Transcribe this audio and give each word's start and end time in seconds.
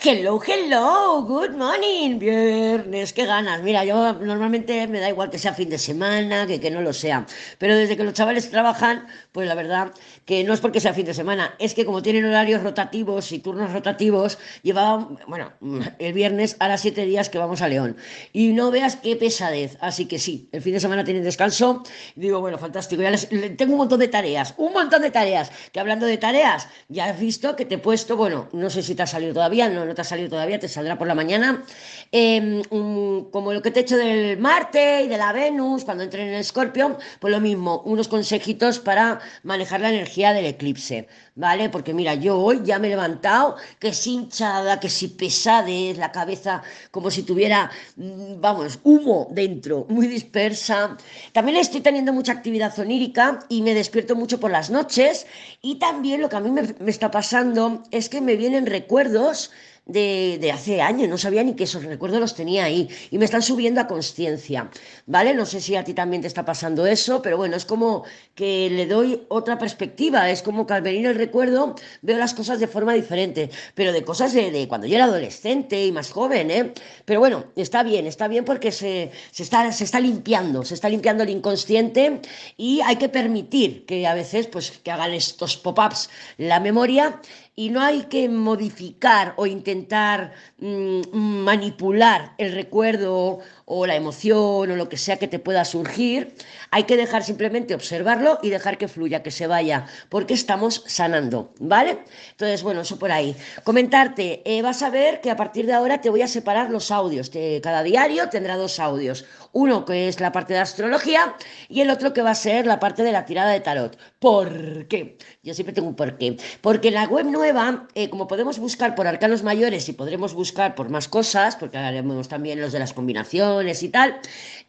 Hello, 0.00 0.40
hello, 0.46 1.22
good 1.26 1.50
morning, 1.56 2.18
viernes, 2.18 3.12
qué 3.12 3.26
ganas. 3.26 3.62
Mira, 3.62 3.84
yo 3.84 4.12
normalmente 4.14 4.86
me 4.86 5.00
da 5.00 5.08
igual 5.08 5.28
que 5.30 5.38
sea 5.38 5.54
fin 5.54 5.68
de 5.70 5.78
semana, 5.78 6.46
que 6.46 6.60
que 6.60 6.70
no 6.70 6.80
lo 6.82 6.92
sea, 6.92 7.26
pero 7.58 7.76
desde 7.76 7.96
que 7.96 8.04
los 8.04 8.14
chavales 8.14 8.50
trabajan, 8.50 9.06
pues 9.32 9.46
la 9.48 9.54
verdad 9.56 9.92
que 10.28 10.44
no 10.44 10.52
es 10.52 10.60
porque 10.60 10.78
sea 10.78 10.92
fin 10.92 11.06
de 11.06 11.14
semana, 11.14 11.54
es 11.58 11.72
que 11.72 11.86
como 11.86 12.02
tienen 12.02 12.26
horarios 12.26 12.62
rotativos 12.62 13.32
y 13.32 13.38
turnos 13.38 13.72
rotativos, 13.72 14.38
llevaba, 14.62 15.08
bueno, 15.26 15.54
el 15.98 16.12
viernes 16.12 16.54
a 16.58 16.68
las 16.68 16.82
siete 16.82 17.06
días 17.06 17.30
que 17.30 17.38
vamos 17.38 17.62
a 17.62 17.68
León. 17.68 17.96
Y 18.34 18.48
no 18.48 18.70
veas 18.70 18.96
qué 18.96 19.16
pesadez, 19.16 19.78
así 19.80 20.04
que 20.04 20.18
sí, 20.18 20.50
el 20.52 20.60
fin 20.60 20.74
de 20.74 20.80
semana 20.80 21.02
tienen 21.02 21.24
descanso, 21.24 21.82
digo, 22.14 22.40
bueno, 22.40 22.58
fantástico, 22.58 23.00
ya 23.00 23.10
les, 23.10 23.26
tengo 23.56 23.72
un 23.72 23.78
montón 23.78 24.00
de 24.00 24.08
tareas, 24.08 24.52
un 24.58 24.74
montón 24.74 25.00
de 25.00 25.10
tareas, 25.10 25.50
que 25.72 25.80
hablando 25.80 26.04
de 26.04 26.18
tareas, 26.18 26.68
ya 26.88 27.06
has 27.06 27.18
visto 27.18 27.56
que 27.56 27.64
te 27.64 27.76
he 27.76 27.78
puesto, 27.78 28.14
bueno, 28.14 28.50
no 28.52 28.68
sé 28.68 28.82
si 28.82 28.94
te 28.94 29.04
ha 29.04 29.06
salido 29.06 29.32
todavía, 29.32 29.70
no 29.70 29.86
no 29.86 29.94
te 29.94 30.02
ha 30.02 30.04
salido 30.04 30.28
todavía, 30.28 30.58
te 30.58 30.68
saldrá 30.68 30.98
por 30.98 31.08
la 31.08 31.14
mañana. 31.14 31.64
Um, 32.12 33.24
como 33.30 33.54
lo 33.54 33.62
que 33.62 33.70
te 33.70 33.80
he 33.80 33.82
hecho 33.82 33.96
del 33.96 34.36
Marte 34.38 35.04
y 35.04 35.08
de 35.08 35.16
la 35.16 35.32
Venus, 35.32 35.84
cuando 35.84 36.04
entré 36.04 36.20
en 36.20 36.34
el 36.34 36.40
Escorpio, 36.40 36.98
pues 37.18 37.32
lo 37.32 37.40
mismo, 37.40 37.80
unos 37.86 38.08
consejitos 38.08 38.78
para 38.78 39.20
manejar 39.42 39.80
la 39.80 39.88
energía 39.88 40.17
del 40.18 40.46
eclipse, 40.46 41.06
¿vale? 41.36 41.70
Porque 41.70 41.94
mira, 41.94 42.14
yo 42.14 42.38
hoy 42.38 42.60
ya 42.64 42.78
me 42.78 42.88
he 42.88 42.90
levantado, 42.90 43.56
que 43.78 43.92
si 43.92 44.14
hinchada, 44.14 44.80
que 44.80 44.90
si 44.90 45.08
pesadez, 45.08 45.96
la 45.96 46.10
cabeza 46.10 46.62
como 46.90 47.10
si 47.10 47.22
tuviera, 47.22 47.70
vamos, 47.96 48.80
humo 48.82 49.28
dentro, 49.30 49.86
muy 49.88 50.08
dispersa. 50.08 50.96
También 51.32 51.58
estoy 51.58 51.80
teniendo 51.80 52.12
mucha 52.12 52.32
actividad 52.32 52.78
onírica 52.78 53.38
y 53.48 53.62
me 53.62 53.74
despierto 53.74 54.16
mucho 54.16 54.40
por 54.40 54.50
las 54.50 54.70
noches. 54.70 55.26
Y 55.62 55.76
también 55.78 56.20
lo 56.20 56.28
que 56.28 56.36
a 56.36 56.40
mí 56.40 56.50
me 56.50 56.90
está 56.90 57.10
pasando 57.10 57.82
es 57.90 58.08
que 58.08 58.20
me 58.20 58.36
vienen 58.36 58.66
recuerdos 58.66 59.50
de, 59.88 60.52
hace 60.52 60.80
años, 60.82 61.08
no 61.08 61.18
sabía 61.18 61.42
ni 61.42 61.54
que 61.54 61.64
esos 61.64 61.82
recuerdos 61.84 62.20
los 62.20 62.34
tenía 62.34 62.64
ahí 62.64 62.88
y 63.10 63.18
me 63.18 63.24
están 63.24 63.42
subiendo 63.42 63.80
a 63.80 63.86
conciencia, 63.86 64.70
¿vale? 65.06 65.34
No 65.34 65.46
sé 65.46 65.60
si 65.60 65.74
a 65.76 65.84
ti 65.84 65.94
también 65.94 66.22
te 66.22 66.28
está 66.28 66.44
pasando 66.44 66.86
eso, 66.86 67.22
pero 67.22 67.38
bueno, 67.38 67.56
es 67.56 67.64
como 67.64 68.04
que 68.34 68.68
le 68.70 68.86
doy 68.86 69.22
otra 69.28 69.58
perspectiva, 69.58 70.30
es 70.30 70.42
como 70.42 70.66
que 70.66 70.74
al 70.74 70.82
venir 70.82 71.06
el 71.06 71.14
recuerdo 71.14 71.74
veo 72.02 72.18
las 72.18 72.34
cosas 72.34 72.60
de 72.60 72.68
forma 72.68 72.92
diferente, 72.92 73.50
pero 73.74 73.92
de 73.92 74.04
cosas 74.04 74.34
de, 74.34 74.50
de 74.50 74.68
cuando 74.68 74.86
yo 74.86 74.96
era 74.96 75.04
adolescente 75.04 75.86
y 75.86 75.90
más 75.90 76.12
joven, 76.12 76.50
¿eh? 76.50 76.72
Pero 77.06 77.20
bueno, 77.20 77.46
está 77.56 77.82
bien, 77.82 78.06
está 78.06 78.28
bien 78.28 78.44
porque 78.44 78.70
se, 78.70 79.10
se, 79.30 79.42
está, 79.42 79.72
se 79.72 79.84
está 79.84 80.00
limpiando, 80.00 80.64
se 80.64 80.74
está 80.74 80.90
limpiando 80.90 81.22
el 81.22 81.30
inconsciente 81.30 82.20
y 82.58 82.82
hay 82.82 82.96
que 82.96 83.08
permitir 83.08 83.86
que 83.86 84.06
a 84.06 84.14
veces 84.14 84.48
pues 84.48 84.70
que 84.70 84.90
hagan 84.90 85.12
estos 85.14 85.56
pop-ups 85.56 86.10
la 86.36 86.60
memoria 86.60 87.20
y 87.58 87.70
no 87.70 87.80
hay 87.80 88.04
que 88.04 88.28
modificar 88.28 89.34
o 89.36 89.44
intentar 89.44 90.32
mmm, 90.58 91.00
manipular 91.12 92.34
el 92.38 92.52
recuerdo 92.52 93.40
o 93.64 93.86
la 93.86 93.96
emoción 93.96 94.70
o 94.70 94.76
lo 94.76 94.88
que 94.88 94.96
sea 94.96 95.18
que 95.18 95.28
te 95.28 95.38
pueda 95.38 95.64
surgir, 95.64 96.34
hay 96.70 96.84
que 96.84 96.96
dejar 96.96 97.22
simplemente 97.22 97.74
observarlo 97.74 98.38
y 98.42 98.48
dejar 98.48 98.78
que 98.78 98.88
fluya, 98.88 99.22
que 99.22 99.30
se 99.30 99.46
vaya, 99.46 99.86
porque 100.08 100.34
estamos 100.34 100.82
sanando, 100.86 101.52
¿vale? 101.60 101.98
Entonces, 102.30 102.62
bueno, 102.62 102.80
eso 102.80 102.98
por 102.98 103.12
ahí. 103.12 103.36
Comentarte, 103.64 104.42
eh, 104.44 104.62
vas 104.62 104.82
a 104.82 104.90
ver 104.90 105.20
que 105.20 105.30
a 105.30 105.36
partir 105.36 105.66
de 105.66 105.74
ahora 105.74 106.00
te 106.00 106.08
voy 106.08 106.22
a 106.22 106.28
separar 106.28 106.70
los 106.70 106.90
audios, 106.90 107.30
te, 107.30 107.60
cada 107.60 107.82
diario 107.82 108.30
tendrá 108.30 108.56
dos 108.56 108.80
audios, 108.80 109.26
uno 109.52 109.84
que 109.84 110.08
es 110.08 110.18
la 110.18 110.32
parte 110.32 110.54
de 110.54 110.60
astrología 110.60 111.36
y 111.68 111.82
el 111.82 111.90
otro 111.90 112.12
que 112.14 112.22
va 112.22 112.30
a 112.30 112.34
ser 112.34 112.66
la 112.66 112.80
parte 112.80 113.02
de 113.02 113.12
la 113.12 113.26
tirada 113.26 113.50
de 113.50 113.60
tarot. 113.60 113.98
¿Por 114.18 114.88
qué? 114.88 115.18
Yo 115.42 115.54
siempre 115.54 115.74
tengo 115.74 115.88
un 115.88 115.94
por 115.94 116.16
qué. 116.16 116.36
Porque 116.60 116.88
en 116.88 116.94
la 116.94 117.04
web 117.04 117.26
nueva, 117.26 117.86
eh, 117.94 118.08
como 118.10 118.26
podemos 118.26 118.58
buscar 118.58 118.94
por 118.94 119.06
arcanos 119.06 119.42
mayores 119.42 119.88
y 119.88 119.92
podremos 119.92 120.34
buscar 120.34 120.47
por 120.52 120.88
más 120.88 121.08
cosas, 121.08 121.56
porque 121.56 121.78
haremos 121.78 122.28
también 122.28 122.60
los 122.60 122.72
de 122.72 122.78
las 122.78 122.92
combinaciones, 122.92 123.82
y 123.82 123.88
tal. 123.88 124.20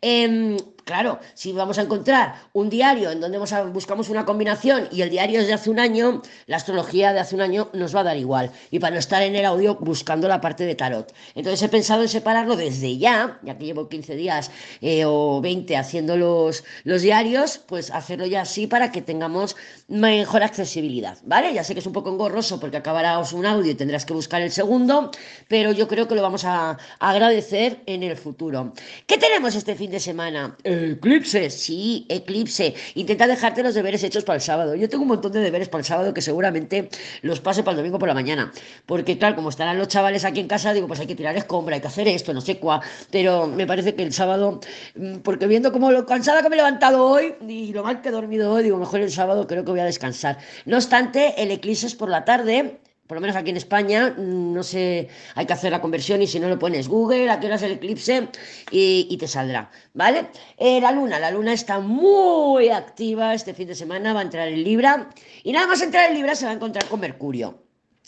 Eh, 0.02 0.58
claro, 0.86 1.20
si 1.36 1.54
vamos 1.54 1.78
a 1.78 1.84
encontrar 1.84 2.34
un 2.54 2.68
diario 2.68 3.12
en 3.12 3.22
donde 3.22 3.38
buscamos 3.38 4.10
una 4.10 4.26
combinación 4.26 4.88
y 4.92 5.04
el 5.04 5.12
diario 5.12 5.40
es 5.40 5.46
de 5.46 5.54
hace 5.54 5.70
un 5.70 5.80
año, 5.80 6.24
la 6.48 6.58
astrología 6.58 7.14
de 7.14 7.20
hace 7.20 7.36
un 7.36 7.42
año 7.42 7.70
nos 7.74 7.96
va 7.96 8.00
a 8.00 8.06
dar 8.06 8.18
igual. 8.18 8.52
Y 8.72 8.80
para 8.80 8.94
no 8.94 9.00
estar 9.00 9.22
en 9.22 9.36
el 9.36 9.46
audio 9.46 9.76
buscando 9.76 10.28
la 10.28 10.42
parte 10.42 10.66
de 10.66 10.74
tarot. 10.74 11.14
Entonces 11.36 11.62
he 11.62 11.70
pensado 11.70 12.02
en 12.02 12.10
separarlo 12.10 12.56
desde 12.56 12.98
ya, 12.98 13.40
ya 13.44 13.56
que 13.56 13.66
llevo 13.66 13.88
15 13.88 14.16
días 14.16 14.50
eh, 14.82 15.04
o 15.06 15.42
20 15.42 15.78
haciendo 15.78 16.18
los, 16.18 16.64
los 16.86 17.04
diarios, 17.04 17.60
pues 17.60 17.92
hacerlo 17.92 18.26
ya 18.26 18.42
así 18.42 18.66
para 18.66 18.92
que 18.92 19.04
tengamos 19.04 19.56
mejor 19.90 20.42
accesibilidad, 20.42 21.20
¿vale? 21.24 21.54
Ya 21.54 21.64
sé 21.64 21.76
que 21.76 21.82
es 21.82 21.86
un 21.86 21.94
poco 21.94 22.10
engorroso 22.10 22.60
porque 22.60 22.78
acabarás 22.78 23.32
un 23.34 23.46
audio 23.46 23.72
y 23.72 23.76
tendrás 23.76 24.06
que 24.06 24.14
buscar 24.14 24.42
el 24.42 24.52
segundo, 24.52 25.12
pero 25.48 25.72
yo 25.72 25.88
creo 25.88 26.08
que 26.08 26.16
lo 26.16 26.24
vamos 26.24 26.46
a, 26.46 26.72
a 26.72 27.10
agradecer 27.12 27.84
en 27.86 28.02
el 28.02 28.18
futuro. 28.18 28.74
¿Qué 29.06 29.20
tenemos 29.20 29.54
este 29.54 29.76
fin 29.76 29.89
de 29.90 30.00
semana? 30.00 30.56
Eclipse, 30.64 31.50
sí, 31.50 32.06
eclipse. 32.10 32.74
Intenta 32.96 33.28
dejarte 33.28 33.64
los 33.64 33.74
deberes 33.74 34.04
hechos 34.04 34.24
para 34.24 34.36
el 34.36 34.42
sábado. 34.42 34.76
Yo 34.76 34.88
tengo 34.90 35.04
un 35.04 35.10
montón 35.10 35.32
de 35.32 35.40
deberes 35.40 35.70
para 35.70 35.80
el 35.80 35.86
sábado 35.86 36.14
que 36.14 36.22
seguramente 36.22 36.90
los 37.22 37.40
pase 37.40 37.64
para 37.64 37.72
el 37.72 37.78
domingo 37.78 38.00
por 38.00 38.08
la 38.08 38.14
mañana. 38.14 38.52
Porque, 38.86 39.18
claro, 39.18 39.36
como 39.36 39.50
estarán 39.50 39.78
los 39.78 39.88
chavales 39.88 40.26
aquí 40.26 40.40
en 40.40 40.48
casa, 40.48 40.74
digo, 40.74 40.88
pues 40.88 41.00
hay 41.00 41.08
que 41.08 41.16
tirar 41.16 41.36
escombra, 41.36 41.76
hay 41.76 41.82
que 41.82 41.88
hacer 41.88 42.08
esto, 42.08 42.34
no 42.34 42.42
sé 42.42 42.60
cuá. 42.60 42.82
Pero 43.12 43.48
me 43.48 43.66
parece 43.68 43.96
que 43.96 44.04
el 44.04 44.14
sábado, 44.14 44.60
mm, 44.96 45.18
porque 45.18 45.48
viendo 45.48 45.72
cómo 45.72 45.92
lo 45.92 46.06
cansada 46.06 46.42
que 46.42 46.50
me 46.50 46.56
he 46.56 46.58
levantado 46.58 47.06
hoy 47.06 47.36
y 47.48 47.74
lo 47.74 47.84
mal 47.84 48.02
que 48.02 48.10
he 48.10 48.12
dormido 48.12 48.52
hoy, 48.54 48.64
digo, 48.64 48.78
mejor 48.78 49.02
el 49.02 49.12
sábado 49.12 49.48
creo 49.48 49.64
que 49.66 49.72
voy 49.72 49.80
a 49.80 49.86
descansar. 49.86 50.38
No 50.66 50.78
obstante, 50.78 51.42
el 51.42 51.52
eclipse 51.52 51.88
es 51.88 51.96
por 51.96 52.10
la 52.10 52.26
tarde 52.26 52.80
por 53.10 53.16
lo 53.16 53.22
menos 53.22 53.36
aquí 53.36 53.50
en 53.50 53.58
España, 53.58 54.14
no 54.20 54.62
sé, 54.62 55.10
hay 55.34 55.48
que 55.48 55.54
hacer 55.54 55.72
la 55.72 55.82
conversión 55.82 56.22
y 56.22 56.28
si 56.28 56.40
no 56.40 56.48
lo 56.48 56.60
pones 56.60 56.88
Google, 56.88 57.32
a 57.32 57.40
qué 57.40 57.48
hora 57.48 57.56
el 57.56 57.72
eclipse 57.72 58.28
y, 58.70 59.08
y 59.10 59.18
te 59.18 59.28
saldrá, 59.28 59.72
¿vale? 59.96 60.28
Eh, 60.58 60.80
la 60.80 60.92
luna, 60.92 61.18
la 61.18 61.32
luna 61.32 61.54
está 61.54 61.80
muy 61.80 62.70
activa 62.70 63.34
este 63.34 63.56
fin 63.56 63.68
de 63.68 63.74
semana, 63.74 64.14
va 64.14 64.20
a 64.20 64.22
entrar 64.22 64.48
en 64.48 64.64
Libra 64.64 65.10
y 65.44 65.52
nada 65.52 65.66
más 65.66 65.82
entrar 65.82 66.08
en 66.08 66.18
Libra 66.18 66.36
se 66.36 66.46
va 66.46 66.52
a 66.52 66.54
encontrar 66.54 66.86
con 66.86 67.00
Mercurio. 67.00 67.64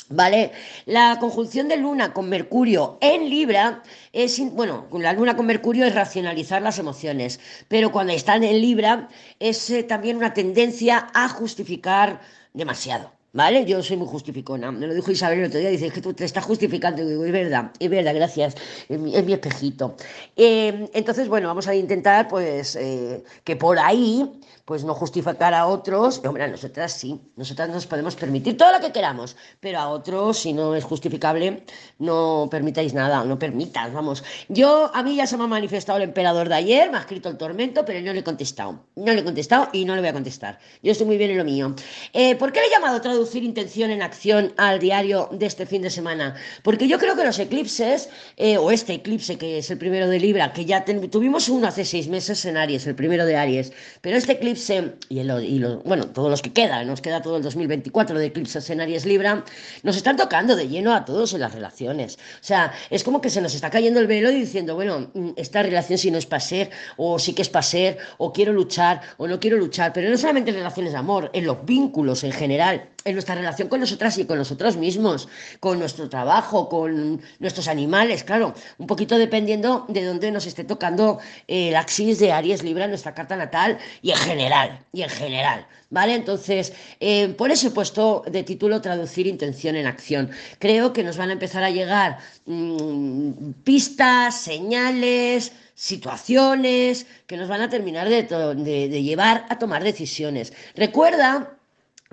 ¿Vale? 0.09 0.51
La 0.85 1.17
conjunción 1.19 1.69
de 1.69 1.77
Luna 1.77 2.13
con 2.13 2.27
Mercurio 2.27 2.97
en 3.01 3.29
Libra 3.29 3.81
es, 4.11 4.39
bueno, 4.53 4.87
la 4.91 5.13
Luna 5.13 5.37
con 5.37 5.45
Mercurio 5.45 5.85
es 5.85 5.95
racionalizar 5.95 6.61
las 6.61 6.79
emociones, 6.79 7.39
pero 7.69 7.91
cuando 7.93 8.11
están 8.11 8.43
en 8.43 8.59
Libra 8.59 9.07
es 9.39 9.69
eh, 9.69 9.83
también 9.83 10.17
una 10.17 10.33
tendencia 10.33 11.07
a 11.13 11.29
justificar 11.29 12.19
demasiado. 12.53 13.20
¿Vale? 13.33 13.63
Yo 13.65 13.81
soy 13.81 13.95
muy 13.95 14.07
justificona. 14.07 14.73
Me 14.73 14.87
lo 14.87 14.93
dijo 14.93 15.09
Isabel 15.09 15.39
el 15.39 15.45
otro 15.45 15.59
día. 15.59 15.69
Dice, 15.69 15.87
es 15.87 15.93
que 15.93 16.01
tú 16.01 16.13
te 16.13 16.25
estás 16.25 16.43
justificando. 16.43 17.01
Y 17.01 17.05
digo, 17.05 17.23
es 17.23 17.31
verdad, 17.31 17.71
es 17.79 17.89
verdad, 17.89 18.13
gracias. 18.13 18.55
Es 18.89 18.99
mi, 18.99 19.15
es 19.15 19.23
mi 19.23 19.31
espejito. 19.31 19.95
Eh, 20.35 20.89
entonces, 20.93 21.29
bueno, 21.29 21.47
vamos 21.47 21.65
a 21.69 21.73
intentar, 21.73 22.27
pues, 22.27 22.75
eh, 22.75 23.23
que 23.45 23.55
por 23.55 23.79
ahí, 23.79 24.29
pues, 24.65 24.83
no 24.83 24.93
justificar 24.93 25.53
a 25.53 25.65
otros. 25.67 26.21
Hombre, 26.25 26.43
a 26.43 26.49
nosotras 26.49 26.91
sí. 26.91 27.21
Nosotras 27.37 27.69
nos 27.69 27.87
podemos 27.87 28.17
permitir 28.17 28.57
todo 28.57 28.73
lo 28.73 28.81
que 28.81 28.91
queramos. 28.91 29.37
Pero 29.61 29.79
a 29.79 29.87
otros, 29.87 30.37
si 30.39 30.51
no 30.51 30.75
es 30.75 30.83
justificable, 30.83 31.63
no 31.99 32.49
permitáis 32.51 32.93
nada. 32.93 33.23
No 33.23 33.39
permitas, 33.39 33.93
vamos. 33.93 34.25
Yo, 34.49 34.91
a 34.93 35.03
mí 35.03 35.15
ya 35.15 35.25
se 35.25 35.37
me 35.37 35.45
ha 35.45 35.47
manifestado 35.47 35.99
el 35.99 36.03
emperador 36.03 36.49
de 36.49 36.55
ayer. 36.55 36.91
Me 36.91 36.97
ha 36.97 37.01
escrito 37.01 37.29
el 37.29 37.37
tormento, 37.37 37.85
pero 37.85 38.01
no 38.01 38.11
le 38.11 38.19
he 38.19 38.23
contestado. 38.25 38.83
No 38.97 39.13
le 39.13 39.21
he 39.21 39.23
contestado 39.23 39.69
y 39.71 39.85
no 39.85 39.95
le 39.95 40.01
voy 40.01 40.09
a 40.09 40.13
contestar. 40.13 40.59
Yo 40.83 40.91
estoy 40.91 41.07
muy 41.07 41.17
bien 41.17 41.31
en 41.31 41.37
lo 41.37 41.45
mío. 41.45 41.73
Eh, 42.11 42.35
¿Por 42.35 42.51
qué 42.51 42.59
le 42.59 42.67
he 42.67 42.69
llamado 42.71 42.99
traducción? 42.99 43.20
Traducir 43.21 43.43
intención 43.43 43.91
en 43.91 44.01
acción 44.01 44.51
al 44.57 44.79
diario 44.79 45.29
de 45.31 45.45
este 45.45 45.67
fin 45.67 45.83
de 45.83 45.91
semana? 45.91 46.33
Porque 46.63 46.87
yo 46.87 46.97
creo 46.97 47.15
que 47.15 47.23
los 47.23 47.37
eclipses, 47.37 48.09
eh, 48.35 48.57
o 48.57 48.71
este 48.71 48.93
eclipse 48.93 49.37
que 49.37 49.59
es 49.59 49.69
el 49.69 49.77
primero 49.77 50.09
de 50.09 50.19
Libra, 50.19 50.53
que 50.53 50.65
ya 50.65 50.83
ten, 50.85 51.07
tuvimos 51.11 51.47
uno 51.47 51.67
hace 51.67 51.85
seis 51.85 52.07
meses 52.07 52.43
en 52.45 52.57
Aries, 52.57 52.87
el 52.87 52.95
primero 52.95 53.23
de 53.27 53.35
Aries, 53.35 53.73
pero 54.01 54.17
este 54.17 54.31
eclipse, 54.33 54.93
y, 55.09 55.19
el, 55.19 55.29
y 55.43 55.59
lo, 55.59 55.81
bueno, 55.81 56.07
todos 56.07 56.31
los 56.31 56.41
que 56.41 56.51
quedan, 56.51 56.87
nos 56.87 56.99
queda 56.99 57.21
todo 57.21 57.37
el 57.37 57.43
2024 57.43 58.17
de 58.17 58.25
eclipses 58.25 58.67
en 58.71 58.81
Aries 58.81 59.05
Libra, 59.05 59.45
nos 59.83 59.95
están 59.95 60.17
tocando 60.17 60.55
de 60.55 60.67
lleno 60.67 60.91
a 60.95 61.05
todos 61.05 61.35
en 61.35 61.41
las 61.41 61.53
relaciones. 61.53 62.15
O 62.15 62.43
sea, 62.43 62.73
es 62.89 63.03
como 63.03 63.21
que 63.21 63.29
se 63.29 63.39
nos 63.39 63.53
está 63.53 63.69
cayendo 63.69 63.99
el 63.99 64.07
velo 64.07 64.31
y 64.31 64.35
diciendo, 64.35 64.73
bueno, 64.73 65.11
mm, 65.13 65.33
esta 65.35 65.61
relación 65.61 65.99
si 65.99 66.09
no 66.09 66.17
es 66.17 66.25
para 66.25 66.39
ser, 66.39 66.71
o 66.97 67.19
sí 67.19 67.33
que 67.33 67.43
es 67.43 67.49
para 67.49 67.61
ser, 67.61 67.99
o 68.17 68.33
quiero 68.33 68.51
luchar, 68.51 69.01
o 69.17 69.27
no 69.27 69.39
quiero 69.39 69.57
luchar, 69.57 69.93
pero 69.93 70.09
no 70.09 70.17
solamente 70.17 70.49
en 70.49 70.55
relaciones 70.57 70.93
de 70.93 70.97
amor, 70.97 71.29
en 71.33 71.45
los 71.45 71.63
vínculos 71.63 72.23
en 72.23 72.31
general 72.31 72.89
en 73.05 73.13
nuestra 73.13 73.35
relación 73.35 73.67
con 73.67 73.79
nosotras 73.79 74.17
y 74.17 74.25
con 74.25 74.37
nosotros 74.37 74.77
mismos, 74.77 75.27
con 75.59 75.79
nuestro 75.79 76.09
trabajo, 76.09 76.69
con 76.69 77.21
nuestros 77.39 77.67
animales, 77.67 78.23
claro, 78.23 78.53
un 78.77 78.87
poquito 78.87 79.17
dependiendo 79.17 79.85
de 79.87 80.05
dónde 80.05 80.31
nos 80.31 80.45
esté 80.45 80.63
tocando 80.63 81.19
el 81.47 81.75
axis 81.75 82.19
de 82.19 82.31
Aries 82.31 82.63
Libra 82.63 82.85
en 82.85 82.91
nuestra 82.91 83.13
carta 83.13 83.35
natal 83.35 83.77
y 84.01 84.11
en 84.11 84.17
general, 84.17 84.79
y 84.93 85.01
en 85.01 85.09
general, 85.09 85.65
¿vale? 85.89 86.13
Entonces, 86.15 86.73
eh, 86.99 87.29
por 87.29 87.51
eso 87.51 87.67
he 87.67 87.71
puesto 87.71 88.23
de 88.29 88.43
título 88.43 88.81
Traducir 88.81 89.27
intención 89.27 89.75
en 89.75 89.87
acción. 89.87 90.29
Creo 90.59 90.93
que 90.93 91.03
nos 91.03 91.17
van 91.17 91.29
a 91.29 91.33
empezar 91.33 91.63
a 91.63 91.69
llegar 91.69 92.19
mmm, 92.45 93.51
pistas, 93.63 94.41
señales, 94.41 95.53
situaciones 95.73 97.07
que 97.25 97.37
nos 97.37 97.47
van 97.47 97.61
a 97.61 97.69
terminar 97.69 98.07
de 98.07 99.03
llevar 99.03 99.45
a 99.49 99.57
tomar 99.57 99.83
decisiones. 99.83 100.53
Recuerda 100.75 101.57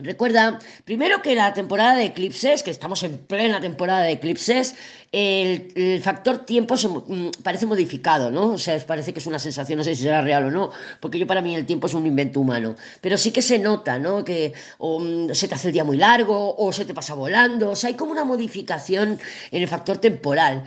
Recuerda, 0.00 0.60
primero 0.84 1.22
que 1.22 1.34
la 1.34 1.52
temporada 1.52 1.96
de 1.96 2.04
eclipses, 2.04 2.62
que 2.62 2.70
estamos 2.70 3.02
en 3.02 3.18
plena 3.18 3.60
temporada 3.60 4.02
de 4.02 4.12
eclipses, 4.12 4.76
el, 5.10 6.00
factor 6.04 6.46
tiempo 6.46 6.76
mm, 6.76 7.30
parece 7.42 7.66
modificado, 7.66 8.30
¿no? 8.30 8.52
O 8.52 8.58
sea, 8.58 8.78
parece 8.86 9.12
que 9.12 9.18
es 9.18 9.26
una 9.26 9.40
sensación, 9.40 9.78
no 9.78 9.82
sé 9.82 9.96
si 9.96 10.04
será 10.04 10.22
real 10.22 10.44
o 10.44 10.50
no, 10.52 10.70
porque 11.00 11.18
yo 11.18 11.26
para 11.26 11.42
mí 11.42 11.52
el 11.56 11.66
tiempo 11.66 11.88
es 11.88 11.94
un 11.94 12.06
invento 12.06 12.38
humano, 12.38 12.76
pero 13.00 13.18
sí 13.18 13.32
que 13.32 13.42
se 13.42 13.58
nota, 13.58 13.98
¿no? 13.98 14.22
Que 14.22 14.52
o, 14.78 15.00
mm, 15.00 15.34
se 15.34 15.48
te 15.48 15.56
hace 15.56 15.68
el 15.68 15.74
día 15.74 15.82
muy 15.82 15.96
largo 15.96 16.54
o 16.56 16.72
se 16.72 16.84
te 16.84 16.94
pasa 16.94 17.14
volando, 17.14 17.70
o 17.70 17.76
sea, 17.76 17.88
hay 17.88 17.94
como 17.94 18.12
una 18.12 18.24
modificación 18.24 19.18
en 19.50 19.62
el 19.62 19.68
factor 19.68 19.98
temporal. 19.98 20.62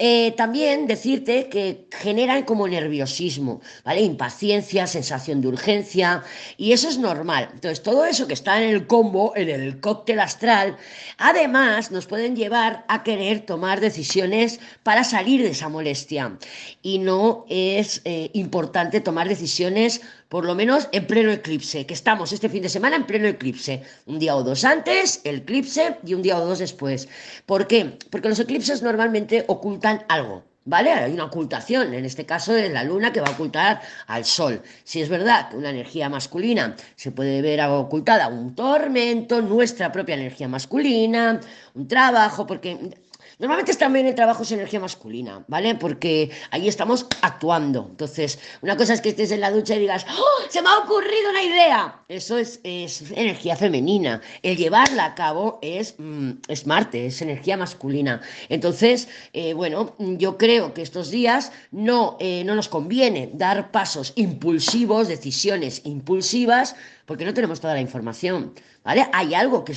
Eh, 0.00 0.32
también 0.36 0.88
decirte 0.88 1.48
que 1.48 1.86
generan 1.92 2.42
como 2.42 2.66
nerviosismo, 2.66 3.60
¿vale? 3.84 4.00
Impaciencia, 4.00 4.88
sensación 4.88 5.40
de 5.40 5.48
urgencia, 5.48 6.24
y 6.56 6.72
eso 6.72 6.88
es 6.88 6.98
normal. 6.98 7.48
Entonces, 7.52 7.80
todo 7.80 8.04
eso 8.04 8.26
que 8.26 8.34
está 8.34 8.60
en 8.60 8.70
el 8.70 8.88
combo, 8.88 9.32
en 9.36 9.48
el 9.48 9.80
cóctel 9.80 10.18
astral, 10.18 10.76
además 11.16 11.92
nos 11.92 12.06
pueden 12.06 12.34
llevar 12.34 12.84
a 12.88 13.04
querer 13.04 13.46
tomar 13.46 13.80
decisiones 13.80 14.58
para 14.82 15.04
salir 15.04 15.42
de 15.42 15.50
esa 15.50 15.68
molestia. 15.68 16.36
Y 16.82 16.98
no 16.98 17.44
es 17.48 18.02
eh, 18.04 18.30
importante 18.32 19.00
tomar 19.00 19.28
decisiones 19.28 20.00
por 20.34 20.46
lo 20.46 20.56
menos 20.56 20.88
en 20.90 21.06
pleno 21.06 21.30
eclipse, 21.30 21.86
que 21.86 21.94
estamos 21.94 22.32
este 22.32 22.48
fin 22.48 22.60
de 22.60 22.68
semana 22.68 22.96
en 22.96 23.06
pleno 23.06 23.28
eclipse, 23.28 23.84
un 24.06 24.18
día 24.18 24.34
o 24.34 24.42
dos 24.42 24.64
antes, 24.64 25.20
el 25.22 25.36
eclipse 25.42 25.98
y 26.04 26.12
un 26.12 26.22
día 26.22 26.36
o 26.36 26.44
dos 26.44 26.58
después. 26.58 27.08
¿Por 27.46 27.68
qué? 27.68 27.96
Porque 28.10 28.30
los 28.30 28.40
eclipses 28.40 28.82
normalmente 28.82 29.44
ocultan 29.46 30.04
algo. 30.08 30.42
¿Vale? 30.64 30.90
Hay 30.92 31.12
una 31.12 31.26
ocultación, 31.26 31.94
en 31.94 32.04
este 32.04 32.26
caso 32.26 32.56
es 32.56 32.72
la 32.72 32.82
luna 32.82 33.12
que 33.12 33.20
va 33.20 33.28
a 33.28 33.32
ocultar 33.32 33.82
al 34.08 34.24
sol. 34.24 34.62
Si 34.82 35.00
es 35.00 35.08
verdad 35.08 35.50
que 35.50 35.56
una 35.56 35.70
energía 35.70 36.08
masculina 36.08 36.74
se 36.96 37.12
puede 37.12 37.40
ver 37.40 37.60
ocultada, 37.60 38.26
un 38.26 38.56
tormento, 38.56 39.40
nuestra 39.40 39.92
propia 39.92 40.16
energía 40.16 40.48
masculina, 40.48 41.38
un 41.74 41.86
trabajo, 41.86 42.44
porque 42.44 42.90
Normalmente 43.38 43.74
también 43.74 44.06
el 44.06 44.14
trabajo 44.14 44.42
es 44.42 44.52
energía 44.52 44.80
masculina, 44.80 45.44
¿vale? 45.48 45.74
Porque 45.74 46.30
ahí 46.50 46.68
estamos 46.68 47.06
actuando. 47.22 47.86
Entonces, 47.90 48.38
una 48.62 48.76
cosa 48.76 48.94
es 48.94 49.00
que 49.00 49.10
estés 49.10 49.30
en 49.30 49.40
la 49.40 49.50
ducha 49.50 49.74
y 49.74 49.80
digas, 49.80 50.06
¡Oh, 50.08 50.50
se 50.50 50.62
me 50.62 50.68
ha 50.68 50.78
ocurrido 50.78 51.30
una 51.30 51.42
idea! 51.42 52.00
Eso 52.08 52.38
es, 52.38 52.60
es 52.62 53.10
energía 53.12 53.56
femenina. 53.56 54.20
El 54.42 54.56
llevarla 54.56 55.06
a 55.06 55.14
cabo 55.14 55.58
es, 55.62 55.94
mm, 55.98 56.30
es 56.48 56.66
Marte, 56.66 57.06
es 57.06 57.20
energía 57.22 57.56
masculina. 57.56 58.20
Entonces, 58.48 59.08
eh, 59.32 59.54
bueno, 59.54 59.94
yo 59.98 60.38
creo 60.38 60.74
que 60.74 60.82
estos 60.82 61.10
días 61.10 61.52
no, 61.70 62.16
eh, 62.20 62.44
no 62.44 62.54
nos 62.54 62.68
conviene 62.68 63.30
dar 63.34 63.70
pasos 63.70 64.12
impulsivos, 64.16 65.08
decisiones 65.08 65.82
impulsivas, 65.84 66.76
porque 67.06 67.24
no 67.24 67.34
tenemos 67.34 67.60
toda 67.60 67.74
la 67.74 67.80
información, 67.80 68.54
¿vale? 68.82 69.06
Hay 69.12 69.34
algo 69.34 69.64
que 69.64 69.74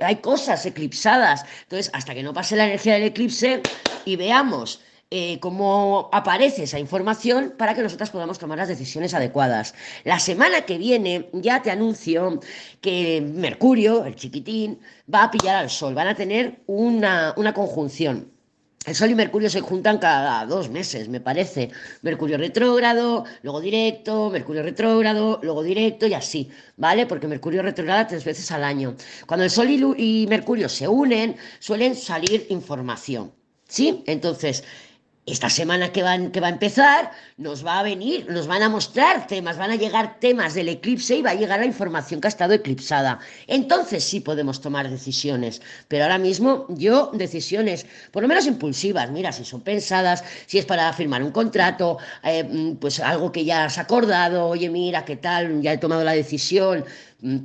hay 0.00 0.16
cosas 0.16 0.64
eclipsadas. 0.66 1.44
Entonces, 1.62 1.90
hasta 1.94 2.14
que 2.14 2.22
no 2.22 2.32
pase 2.32 2.56
la 2.56 2.66
energía 2.66 2.94
del 2.94 3.04
eclipse 3.04 3.62
y 4.04 4.16
veamos 4.16 4.80
eh, 5.10 5.38
cómo 5.38 6.10
aparece 6.12 6.64
esa 6.64 6.80
información 6.80 7.54
para 7.56 7.74
que 7.74 7.82
nosotras 7.82 8.10
podamos 8.10 8.40
tomar 8.40 8.58
las 8.58 8.68
decisiones 8.68 9.14
adecuadas. 9.14 9.74
La 10.04 10.18
semana 10.18 10.62
que 10.62 10.78
viene 10.78 11.30
ya 11.32 11.62
te 11.62 11.70
anuncio 11.70 12.40
que 12.80 13.20
Mercurio, 13.20 14.04
el 14.04 14.16
chiquitín, 14.16 14.80
va 15.12 15.24
a 15.24 15.30
pillar 15.30 15.56
al 15.56 15.70
Sol, 15.70 15.94
van 15.94 16.08
a 16.08 16.16
tener 16.16 16.60
una, 16.66 17.34
una 17.36 17.54
conjunción. 17.54 18.35
El 18.86 18.94
Sol 18.94 19.10
y 19.10 19.16
Mercurio 19.16 19.50
se 19.50 19.60
juntan 19.60 19.98
cada 19.98 20.46
dos 20.46 20.70
meses, 20.70 21.08
me 21.08 21.20
parece. 21.20 21.70
Mercurio 22.02 22.38
retrógrado, 22.38 23.24
luego 23.42 23.60
directo, 23.60 24.30
Mercurio 24.30 24.62
retrógrado, 24.62 25.40
luego 25.42 25.64
directo 25.64 26.06
y 26.06 26.14
así, 26.14 26.50
¿vale? 26.76 27.04
Porque 27.04 27.26
Mercurio 27.26 27.62
retrograda 27.62 28.06
tres 28.06 28.24
veces 28.24 28.48
al 28.52 28.62
año. 28.62 28.94
Cuando 29.26 29.42
el 29.42 29.50
Sol 29.50 29.68
y, 29.70 30.22
y 30.22 30.26
Mercurio 30.28 30.68
se 30.68 30.86
unen, 30.86 31.36
suelen 31.58 31.96
salir 31.96 32.46
información, 32.48 33.32
¿sí? 33.66 34.04
Entonces, 34.06 34.62
esta 35.26 35.50
semana 35.50 35.90
que, 35.90 36.02
que 36.32 36.40
va 36.40 36.46
a 36.46 36.50
empezar 36.50 37.10
nos 37.36 37.66
va 37.66 37.80
a 37.80 37.82
venir, 37.82 38.26
nos 38.30 38.46
van 38.46 38.62
a 38.62 38.68
mostrar 38.68 39.26
temas, 39.26 39.58
van 39.58 39.72
a 39.72 39.76
llegar 39.76 40.20
temas 40.20 40.54
del 40.54 40.68
eclipse 40.68 41.16
y 41.16 41.22
va 41.22 41.30
a 41.30 41.34
llegar 41.34 41.58
la 41.58 41.66
información 41.66 42.20
que 42.20 42.28
ha 42.28 42.30
estado 42.30 42.54
eclipsada. 42.54 43.18
Entonces 43.48 44.04
sí 44.04 44.20
podemos 44.20 44.60
tomar 44.60 44.88
decisiones, 44.88 45.60
pero 45.88 46.04
ahora 46.04 46.18
mismo 46.18 46.66
yo 46.70 47.10
decisiones, 47.12 47.86
por 48.12 48.22
lo 48.22 48.28
menos 48.28 48.46
impulsivas, 48.46 49.10
mira, 49.10 49.32
si 49.32 49.44
son 49.44 49.62
pensadas, 49.62 50.22
si 50.46 50.58
es 50.58 50.64
para 50.64 50.92
firmar 50.92 51.22
un 51.22 51.32
contrato, 51.32 51.98
eh, 52.22 52.76
pues 52.80 53.00
algo 53.00 53.32
que 53.32 53.44
ya 53.44 53.64
has 53.64 53.78
acordado, 53.78 54.46
oye, 54.46 54.70
mira, 54.70 55.04
¿qué 55.04 55.16
tal? 55.16 55.60
Ya 55.60 55.72
he 55.72 55.78
tomado 55.78 56.04
la 56.04 56.12
decisión, 56.12 56.46
Mm, 56.46 56.82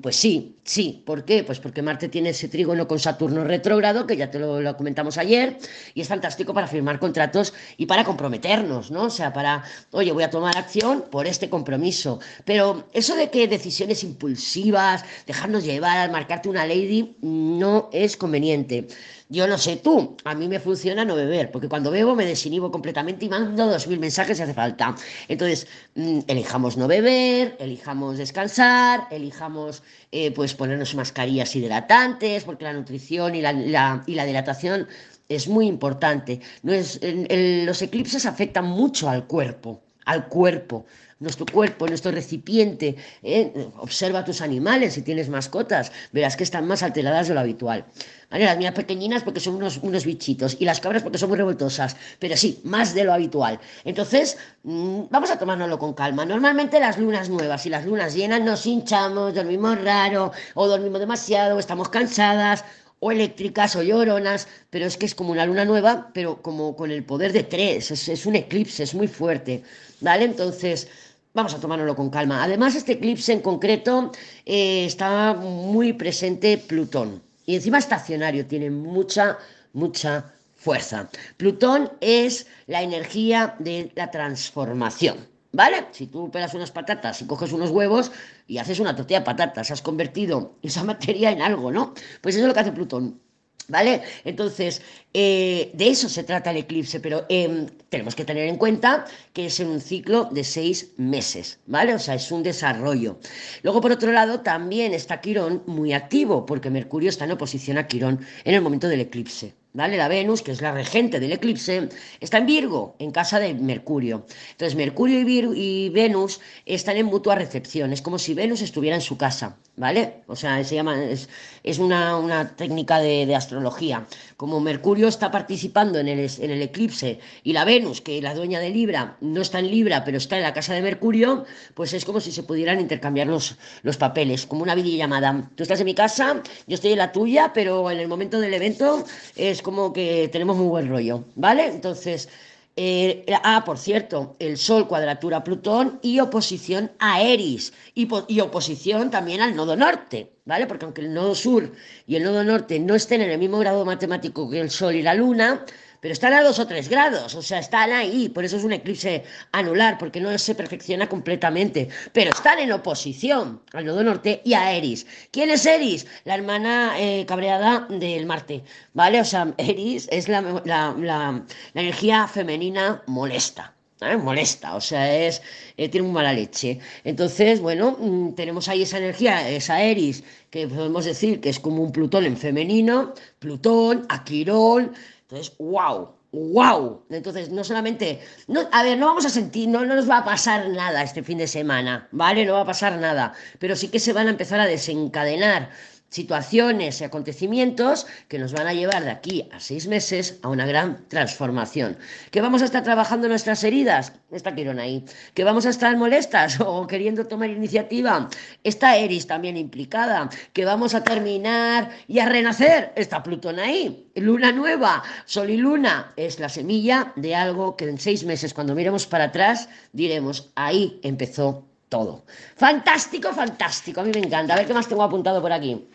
pues 0.01 0.15
sí, 0.15 0.57
sí. 0.63 1.03
¿Por 1.05 1.25
qué? 1.25 1.43
Pues 1.43 1.59
porque 1.59 1.81
Marte 1.81 2.09
tiene 2.09 2.29
ese 2.29 2.47
trígono 2.47 2.87
con 2.87 2.99
Saturno 2.99 3.43
retrógrado, 3.43 4.05
que 4.05 4.15
ya 4.17 4.29
te 4.29 4.37
lo, 4.39 4.61
lo, 4.61 4.77
comentamos 4.77 5.17
ayer, 5.17 5.57
y 5.93 6.01
es 6.01 6.07
fantástico 6.07 6.53
para 6.53 6.67
firmar 6.67 6.99
contratos 6.99 7.53
y 7.77 7.85
para 7.85 8.03
comprometernos, 8.03 8.91
¿no? 8.91 9.03
O 9.03 9.09
sea, 9.09 9.33
para, 9.33 9.63
oye, 9.91 10.11
voy 10.11 10.23
a 10.23 10.29
tomar 10.29 10.57
acción 10.57 11.05
por 11.09 11.25
este 11.25 11.49
compromiso. 11.49 12.19
Pero 12.45 12.87
eso 12.93 13.15
de 13.15 13.29
que 13.29 13.47
decisiones 13.47 14.03
impulsivas, 14.03 15.03
dejarnos 15.25 15.63
llevar, 15.63 16.11
marcarte 16.11 16.49
una 16.49 16.65
lady, 16.65 17.15
no 17.21 17.89
es 17.91 18.17
conveniente. 18.17 18.87
Yo 19.31 19.47
no 19.47 19.57
sé 19.57 19.77
tú, 19.77 20.17
a 20.25 20.35
mí 20.35 20.49
me 20.49 20.59
funciona 20.59 21.05
no 21.05 21.15
beber, 21.15 21.51
porque 21.51 21.69
cuando 21.69 21.89
bebo 21.89 22.15
me 22.15 22.25
desinhibo 22.25 22.69
completamente 22.69 23.23
y 23.23 23.29
mando 23.29 23.65
dos 23.65 23.87
mil 23.87 23.97
mensajes 23.97 24.35
si 24.35 24.43
hace 24.43 24.53
falta. 24.53 24.93
Entonces, 25.29 25.67
mmm, 25.95 26.19
elijamos 26.27 26.75
no 26.75 26.85
beber, 26.85 27.55
elijamos 27.57 28.17
descansar, 28.17 29.07
elijamos 29.09 29.83
eh, 30.11 30.31
pues 30.31 30.53
ponernos 30.53 30.95
mascarillas 30.95 31.55
hidratantes, 31.55 32.43
porque 32.43 32.65
la 32.65 32.73
nutrición 32.73 33.33
y 33.33 33.41
la, 33.41 34.03
y 34.05 34.15
la 34.15 34.25
dilatación 34.25 34.89
es 35.29 35.47
muy 35.47 35.65
importante. 35.65 36.41
No 36.63 36.73
es, 36.73 36.99
los 37.01 37.81
eclipses 37.81 38.25
afectan 38.25 38.65
mucho 38.65 39.09
al 39.09 39.27
cuerpo, 39.27 39.81
al 40.03 40.27
cuerpo 40.27 40.85
nuestro 41.21 41.45
cuerpo, 41.45 41.87
nuestro 41.87 42.11
recipiente. 42.11 42.97
¿eh? 43.23 43.69
Observa 43.77 44.25
tus 44.25 44.41
animales, 44.41 44.93
si 44.93 45.01
tienes 45.03 45.29
mascotas, 45.29 45.91
verás 46.11 46.35
que 46.35 46.43
están 46.43 46.67
más 46.67 46.83
alteradas 46.83 47.29
de 47.29 47.33
lo 47.33 47.39
habitual. 47.39 47.85
¿Vale? 48.29 48.45
Las 48.45 48.57
mías 48.57 48.73
pequeñinas 48.73 49.23
porque 49.23 49.39
son 49.39 49.55
unos, 49.55 49.77
unos 49.81 50.05
bichitos 50.05 50.57
y 50.59 50.65
las 50.65 50.79
cabras 50.79 51.03
porque 51.03 51.17
son 51.17 51.29
muy 51.29 51.37
revoltosas, 51.37 51.95
pero 52.19 52.35
sí, 52.35 52.59
más 52.63 52.93
de 52.93 53.03
lo 53.03 53.13
habitual. 53.13 53.59
Entonces, 53.85 54.37
mmm, 54.63 55.03
vamos 55.09 55.31
a 55.31 55.37
tomárnoslo 55.37 55.77
con 55.77 55.93
calma. 55.93 56.25
Normalmente 56.25 56.79
las 56.79 56.97
lunas 56.97 57.29
nuevas 57.29 57.65
y 57.65 57.69
las 57.69 57.85
lunas 57.85 58.13
llenas 58.15 58.41
nos 58.41 58.65
hinchamos, 58.65 59.35
dormimos 59.35 59.81
raro 59.81 60.31
o 60.55 60.67
dormimos 60.67 60.99
demasiado, 60.99 61.55
o 61.57 61.59
estamos 61.59 61.89
cansadas 61.89 62.63
o 63.03 63.11
eléctricas 63.11 63.75
o 63.75 63.81
lloronas, 63.81 64.47
pero 64.69 64.85
es 64.85 64.95
que 64.95 65.07
es 65.07 65.15
como 65.15 65.31
una 65.31 65.45
luna 65.45 65.65
nueva, 65.65 66.11
pero 66.13 66.41
como 66.41 66.75
con 66.75 66.91
el 66.91 67.03
poder 67.03 67.33
de 67.33 67.43
tres, 67.43 67.89
es, 67.89 68.07
es 68.07 68.25
un 68.27 68.35
eclipse, 68.35 68.83
es 68.83 68.93
muy 68.93 69.07
fuerte, 69.07 69.63
¿vale? 70.01 70.25
Entonces, 70.25 70.87
Vamos 71.33 71.53
a 71.53 71.59
tomárnoslo 71.61 71.95
con 71.95 72.09
calma. 72.09 72.43
Además, 72.43 72.75
este 72.75 72.93
eclipse 72.93 73.31
en 73.31 73.41
concreto 73.41 74.11
eh, 74.45 74.85
está 74.85 75.33
muy 75.33 75.93
presente 75.93 76.57
Plutón. 76.57 77.23
Y 77.45 77.55
encima 77.55 77.77
estacionario, 77.77 78.45
tiene 78.45 78.69
mucha, 78.69 79.37
mucha 79.71 80.33
fuerza. 80.55 81.09
Plutón 81.37 81.89
es 82.01 82.47
la 82.67 82.81
energía 82.81 83.55
de 83.59 83.91
la 83.95 84.11
transformación. 84.11 85.17
¿Vale? 85.53 85.87
Si 85.91 86.07
tú 86.07 86.29
pelas 86.31 86.53
unas 86.53 86.71
patatas 86.71 87.21
y 87.21 87.27
coges 87.27 87.51
unos 87.51 87.71
huevos 87.71 88.11
y 88.47 88.57
haces 88.57 88.79
una 88.79 88.95
tortilla 88.95 89.19
de 89.19 89.25
patatas, 89.25 89.71
has 89.71 89.81
convertido 89.81 90.55
esa 90.61 90.83
materia 90.83 91.31
en 91.31 91.41
algo, 91.41 91.71
¿no? 91.71 91.93
Pues 92.21 92.35
eso 92.35 92.43
es 92.43 92.47
lo 92.47 92.53
que 92.53 92.59
hace 92.59 92.71
Plutón. 92.71 93.19
¿Vale? 93.67 94.01
Entonces, 94.25 94.81
eh, 95.13 95.71
de 95.73 95.89
eso 95.89 96.09
se 96.09 96.23
trata 96.23 96.51
el 96.51 96.57
eclipse, 96.57 96.99
pero 96.99 97.25
eh, 97.29 97.67
tenemos 97.89 98.15
que 98.15 98.25
tener 98.25 98.47
en 98.47 98.57
cuenta 98.57 99.05
que 99.33 99.45
es 99.45 99.59
en 99.59 99.67
un 99.67 99.81
ciclo 99.81 100.25
de 100.25 100.43
seis 100.43 100.91
meses, 100.97 101.59
¿vale? 101.67 101.93
O 101.93 101.99
sea, 101.99 102.15
es 102.15 102.31
un 102.31 102.43
desarrollo. 102.43 103.19
Luego, 103.63 103.81
por 103.81 103.91
otro 103.91 104.11
lado, 104.11 104.41
también 104.41 104.93
está 104.93 105.21
Quirón 105.21 105.63
muy 105.67 105.93
activo, 105.93 106.45
porque 106.45 106.69
Mercurio 106.69 107.09
está 107.09 107.25
en 107.25 107.31
oposición 107.31 107.77
a 107.77 107.87
Quirón 107.87 108.25
en 108.43 108.55
el 108.55 108.61
momento 108.61 108.87
del 108.87 109.01
eclipse. 109.01 109.53
¿Vale? 109.73 109.95
La 109.95 110.09
Venus, 110.09 110.41
que 110.41 110.51
es 110.51 110.61
la 110.61 110.73
regente 110.73 111.19
del 111.21 111.31
eclipse, 111.31 111.87
está 112.19 112.39
en 112.39 112.45
Virgo, 112.45 112.95
en 112.99 113.11
casa 113.11 113.39
de 113.39 113.53
Mercurio. 113.53 114.25
Entonces, 114.51 114.75
Mercurio 114.75 115.21
y, 115.53 115.89
Venus 115.89 116.41
están 116.65 116.97
en 116.97 117.05
mutua 117.05 117.35
recepción. 117.35 117.93
Es 117.93 118.01
como 118.01 118.19
si 118.19 118.33
Venus 118.33 118.61
estuviera 118.61 118.95
en 118.95 119.01
su 119.01 119.17
casa 119.17 119.57
¿vale? 119.81 120.23
O 120.27 120.35
sea, 120.35 120.63
se 120.63 120.75
llama, 120.75 121.03
es, 121.03 121.29
es 121.63 121.79
una, 121.79 122.17
una, 122.17 122.55
técnica 122.55 122.99
de, 122.99 123.25
de, 123.25 123.35
astrología. 123.35 124.05
Como 124.37 124.59
Mercurio 124.59 125.07
está 125.07 125.31
participando 125.31 125.99
en 125.99 126.07
el, 126.07 126.29
en 126.39 126.51
el, 126.51 126.61
eclipse 126.61 127.19
y 127.43 127.53
la 127.53 127.65
Venus, 127.65 128.01
que 128.01 128.21
la 128.21 128.35
dueña 128.35 128.59
de 128.59 128.69
Libra, 128.69 129.17
no 129.21 129.41
está 129.41 129.59
en 129.59 129.71
Libra, 129.71 130.03
pero 130.03 130.17
está 130.17 130.37
en 130.37 130.43
la 130.43 130.53
casa 130.53 130.73
de 130.73 130.81
Mercurio, 130.81 131.45
pues 131.73 131.93
es 131.93 132.05
como 132.05 132.19
si 132.19 132.31
se 132.31 132.43
pudieran 132.43 132.79
intercambiar 132.79 133.27
los, 133.27 133.57
los 133.81 133.97
papeles, 133.97 134.45
como 134.45 134.63
una 134.63 134.75
videollamada. 134.75 135.49
Tú 135.55 135.63
estás 135.63 135.79
en 135.79 135.85
mi 135.85 135.95
casa, 135.95 136.41
yo 136.67 136.75
estoy 136.75 136.91
en 136.91 136.99
la 136.99 137.11
tuya, 137.11 137.51
pero 137.53 137.89
en 137.89 137.99
el 137.99 138.07
momento 138.07 138.39
del 138.39 138.53
evento 138.53 139.03
es 139.35 139.60
como 139.61 139.93
que 139.93 140.29
tenemos 140.31 140.57
muy 140.57 140.67
buen 140.67 140.89
rollo, 140.89 141.23
¿vale? 141.35 141.65
Entonces... 141.65 142.29
Eh, 142.77 143.25
ah, 143.43 143.63
por 143.65 143.77
cierto, 143.77 144.37
el 144.39 144.57
Sol 144.57 144.87
cuadratura 144.87 145.43
Plutón 145.43 145.99
y 146.01 146.21
oposición 146.21 146.89
a 146.99 147.21
Eris 147.21 147.73
y, 147.93 148.07
y, 148.29 148.39
oposición 148.39 149.11
también 149.11 149.41
al 149.41 149.57
nodo 149.57 149.75
norte, 149.75 150.31
¿vale? 150.45 150.67
Porque 150.67 150.85
aunque 150.85 151.01
el 151.01 151.13
nodo 151.13 151.35
sur 151.35 151.73
y 152.07 152.15
el 152.15 152.23
nodo 152.23 152.45
norte 152.45 152.79
no 152.79 152.95
estén 152.95 153.21
en 153.21 153.29
el 153.29 153.39
mismo 153.39 153.59
grado 153.59 153.83
matemático 153.83 154.49
que 154.49 154.61
el 154.61 154.69
Sol 154.69 154.95
y 154.95 155.01
la 155.01 155.13
Luna, 155.13 155.65
pero 156.01 156.13
están 156.13 156.33
a 156.33 156.43
dos 156.43 156.59
o 156.59 156.67
tres 156.67 156.89
grados, 156.89 157.35
o 157.35 157.41
sea, 157.41 157.59
están 157.59 157.93
ahí, 157.93 158.27
por 158.27 158.43
eso 158.43 158.57
es 158.57 158.63
un 158.63 158.73
eclipse 158.73 159.23
anular, 159.51 159.97
porque 159.97 160.19
no 160.19 160.37
se 160.37 160.55
perfecciona 160.55 161.07
completamente, 161.07 161.87
pero 162.11 162.31
están 162.31 162.59
en 162.59 162.71
oposición 162.71 163.61
al 163.71 163.85
nodo 163.85 164.03
norte 164.03 164.41
y 164.43 164.53
a 164.53 164.73
Eris. 164.73 165.05
¿Quién 165.31 165.51
es 165.51 165.65
Eris? 165.65 166.07
La 166.25 166.33
hermana 166.35 166.95
eh, 166.97 167.25
cabreada 167.27 167.87
del 167.89 168.25
Marte, 168.25 168.63
¿vale? 168.93 169.21
O 169.21 169.25
sea, 169.25 169.53
Eris 169.57 170.07
es 170.11 170.27
la, 170.27 170.41
la, 170.65 170.95
la, 170.97 171.45
energía 171.75 172.27
femenina 172.27 173.03
molesta. 173.05 173.75
¿eh? 174.01 174.17
molesta, 174.17 174.75
o 174.75 174.81
sea, 174.81 175.15
es 175.15 175.41
eh, 175.77 175.87
tiene 175.89 176.07
muy 176.07 176.15
mala 176.15 176.33
leche. 176.33 176.79
Entonces, 177.03 177.59
bueno, 177.61 177.97
mm, 177.99 178.33
tenemos 178.33 178.67
ahí 178.67 178.81
esa 178.81 178.97
energía, 178.97 179.47
esa 179.49 179.81
Eris, 179.83 180.23
que 180.49 180.67
podemos 180.67 181.05
decir 181.05 181.39
que 181.41 181.49
es 181.49 181.59
como 181.59 181.83
un 181.83 181.91
Plutón 181.91 182.25
en 182.25 182.37
femenino, 182.37 183.13
Plutón, 183.39 184.05
Aquirón, 184.09 184.93
entonces, 185.31 185.55
wow, 185.59 186.09
wow. 186.33 187.05
Entonces, 187.09 187.49
no 187.49 187.63
solamente, 187.63 188.19
no, 188.47 188.67
a 188.69 188.83
ver, 188.83 188.97
no 188.97 189.05
vamos 189.05 189.25
a 189.25 189.29
sentir, 189.29 189.69
no, 189.69 189.85
no 189.85 189.95
nos 189.95 190.09
va 190.09 190.17
a 190.17 190.25
pasar 190.25 190.67
nada 190.67 191.03
este 191.03 191.23
fin 191.23 191.37
de 191.37 191.47
semana, 191.47 192.09
¿vale? 192.11 192.45
No 192.45 192.53
va 192.53 192.61
a 192.61 192.65
pasar 192.65 192.97
nada, 192.97 193.31
pero 193.57 193.77
sí 193.77 193.87
que 193.87 193.99
se 193.99 194.11
van 194.11 194.27
a 194.27 194.31
empezar 194.31 194.59
a 194.59 194.65
desencadenar 194.65 195.69
situaciones 196.11 196.99
y 196.99 197.05
acontecimientos 197.05 198.05
que 198.27 198.37
nos 198.37 198.51
van 198.51 198.67
a 198.67 198.73
llevar 198.73 199.03
de 199.03 199.09
aquí 199.09 199.49
a 199.51 199.59
seis 199.59 199.87
meses 199.87 200.39
a 200.43 200.49
una 200.49 200.65
gran 200.65 201.07
transformación. 201.07 201.97
¿Que 202.29 202.41
vamos 202.41 202.61
a 202.61 202.65
estar 202.65 202.83
trabajando 202.83 203.27
nuestras 203.27 203.63
heridas? 203.63 204.13
Está 204.29 204.53
Quirón 204.53 204.79
ahí. 204.79 205.03
¿Que 205.33 205.45
vamos 205.45 205.65
a 205.65 205.69
estar 205.69 205.95
molestas 205.97 206.59
o 206.65 206.85
queriendo 206.85 207.25
tomar 207.25 207.49
iniciativa? 207.49 208.29
Está 208.63 208.97
Eris 208.97 209.25
también 209.25 209.57
implicada. 209.57 210.29
¿Que 210.53 210.65
vamos 210.65 210.93
a 210.93 211.03
terminar 211.03 211.89
y 212.07 212.19
a 212.19 212.27
renacer? 212.27 212.91
Está 212.95 213.23
Plutón 213.23 213.59
ahí. 213.59 214.11
Luna 214.15 214.51
nueva, 214.51 215.03
Sol 215.25 215.49
y 215.49 215.57
Luna 215.57 216.11
es 216.17 216.39
la 216.39 216.49
semilla 216.49 217.13
de 217.15 217.35
algo 217.35 217.77
que 217.77 217.87
en 217.87 217.97
seis 217.97 218.25
meses, 218.25 218.53
cuando 218.53 218.75
miremos 218.75 219.07
para 219.07 219.25
atrás, 219.25 219.69
diremos, 219.93 220.51
ahí 220.55 220.99
empezó 221.03 221.70
todo. 221.91 222.23
Fantástico, 222.55 223.33
fantástico. 223.33 223.99
A 223.99 224.03
mí 224.05 224.11
me 224.13 224.25
encanta. 224.25 224.53
A 224.53 224.57
ver 224.57 224.65
qué 224.65 224.73
más 224.73 224.87
tengo 224.87 225.03
apuntado 225.03 225.41
por 225.41 225.51
aquí. 225.51 225.89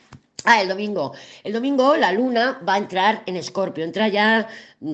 Ah, 0.45 0.61
el 0.61 0.69
domingo. 0.69 1.15
El 1.43 1.55
domingo 1.55 1.97
la 1.97 2.12
luna 2.12 2.61
va 2.69 2.75
a 2.75 2.79
entrar 2.79 3.23
en 3.25 3.37
Escorpio. 3.37 3.83
Entra 3.83 4.07
ya, 4.09 4.47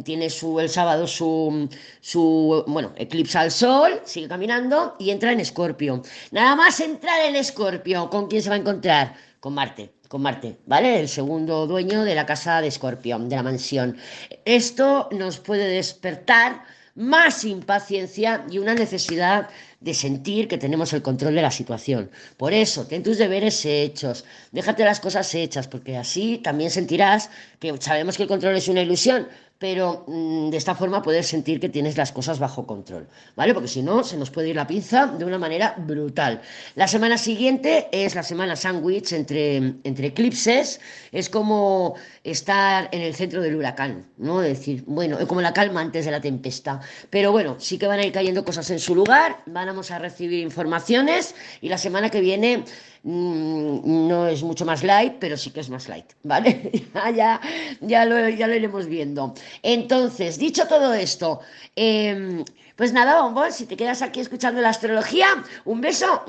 tiene 0.04 0.30
su, 0.30 0.60
el 0.60 0.68
sábado 0.68 1.08
su, 1.08 1.68
su, 2.00 2.64
bueno, 2.68 2.92
eclipse 2.96 3.36
al 3.36 3.50
sol, 3.50 4.00
sigue 4.04 4.28
caminando 4.28 4.94
y 5.00 5.10
entra 5.10 5.32
en 5.32 5.40
Escorpio. 5.40 6.02
Nada 6.30 6.54
más 6.54 6.78
entrar 6.78 7.20
en 7.26 7.34
Escorpio, 7.34 8.08
¿con 8.08 8.28
quién 8.28 8.40
se 8.40 8.48
va 8.48 8.54
a 8.54 8.58
encontrar? 8.58 9.14
Con 9.40 9.54
Marte 9.54 9.92
con 10.08 10.20
Marte, 10.20 10.58
¿vale? 10.66 11.00
El 11.00 11.08
segundo 11.08 11.66
dueño 11.66 12.04
de 12.04 12.14
la 12.14 12.26
casa 12.26 12.60
de 12.60 12.68
Escorpio, 12.68 13.18
de 13.18 13.34
la 13.34 13.42
mansión. 13.42 13.96
Esto 14.44 15.08
nos 15.10 15.38
puede 15.38 15.66
despertar 15.66 16.64
más 16.94 17.44
impaciencia 17.44 18.44
y 18.50 18.58
una 18.58 18.74
necesidad 18.74 19.48
de 19.82 19.94
sentir 19.94 20.48
que 20.48 20.58
tenemos 20.58 20.92
el 20.92 21.02
control 21.02 21.34
de 21.34 21.42
la 21.42 21.50
situación. 21.50 22.10
Por 22.36 22.52
eso, 22.52 22.86
ten 22.86 23.02
tus 23.02 23.18
deberes 23.18 23.64
hechos, 23.64 24.24
déjate 24.52 24.84
las 24.84 25.00
cosas 25.00 25.34
hechas, 25.34 25.68
porque 25.68 25.96
así 25.96 26.38
también 26.38 26.70
sentirás 26.70 27.30
que 27.58 27.74
sabemos 27.80 28.16
que 28.16 28.24
el 28.24 28.28
control 28.28 28.56
es 28.56 28.68
una 28.68 28.82
ilusión, 28.82 29.26
pero 29.62 30.04
mm, 30.08 30.50
de 30.50 30.56
esta 30.56 30.74
forma 30.74 31.02
poder 31.02 31.22
sentir 31.22 31.60
que 31.60 31.68
tienes 31.68 31.96
las 31.96 32.10
cosas 32.10 32.40
bajo 32.40 32.66
control, 32.66 33.06
¿vale? 33.36 33.54
Porque 33.54 33.68
si 33.68 33.80
no, 33.80 34.02
se 34.02 34.16
nos 34.16 34.28
puede 34.28 34.48
ir 34.48 34.56
la 34.56 34.66
pinza 34.66 35.06
de 35.06 35.24
una 35.24 35.38
manera 35.38 35.76
brutal. 35.78 36.42
La 36.74 36.88
semana 36.88 37.16
siguiente 37.16 37.88
es 37.92 38.16
la 38.16 38.24
semana 38.24 38.56
sándwich 38.56 39.12
entre, 39.12 39.56
entre 39.84 40.08
eclipses, 40.08 40.80
es 41.12 41.30
como 41.30 41.94
estar 42.24 42.88
en 42.92 43.02
el 43.02 43.14
centro 43.14 43.42
del 43.42 43.56
huracán, 43.56 44.06
¿no? 44.16 44.42
Es 44.42 44.58
decir, 44.58 44.84
bueno, 44.86 45.18
como 45.26 45.40
la 45.40 45.52
calma 45.52 45.80
antes 45.80 46.04
de 46.04 46.10
la 46.10 46.20
tempestad. 46.20 46.80
Pero 47.10 47.32
bueno, 47.32 47.56
sí 47.58 47.78
que 47.78 47.86
van 47.86 47.98
a 48.00 48.06
ir 48.06 48.12
cayendo 48.12 48.44
cosas 48.44 48.70
en 48.70 48.78
su 48.78 48.94
lugar, 48.94 49.38
vamos 49.46 49.90
a 49.90 49.98
recibir 49.98 50.40
informaciones 50.40 51.34
y 51.60 51.68
la 51.68 51.78
semana 51.78 52.10
que 52.10 52.20
viene 52.20 52.64
Mm, 53.04 54.06
no 54.08 54.28
es 54.28 54.44
mucho 54.44 54.64
más 54.64 54.84
light, 54.84 55.14
pero 55.18 55.36
sí 55.36 55.50
que 55.50 55.60
es 55.60 55.68
más 55.70 55.88
light, 55.88 56.12
¿vale? 56.22 56.70
ya, 57.14 57.40
ya, 57.80 58.04
lo, 58.04 58.28
ya 58.28 58.46
lo 58.46 58.54
iremos 58.54 58.86
viendo. 58.86 59.34
Entonces, 59.62 60.38
dicho 60.38 60.66
todo 60.68 60.94
esto, 60.94 61.40
eh, 61.74 62.44
pues 62.76 62.92
nada, 62.92 63.22
bombón, 63.22 63.52
si 63.52 63.66
te 63.66 63.76
quedas 63.76 64.02
aquí 64.02 64.20
escuchando 64.20 64.60
la 64.60 64.68
astrología, 64.70 65.26
un 65.64 65.80
beso 65.80 66.24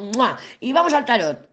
y 0.59 0.73
vamos 0.73 0.93
al 0.93 1.05
tarot. 1.05 1.52